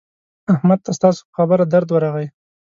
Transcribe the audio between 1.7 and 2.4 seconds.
درد ورغی.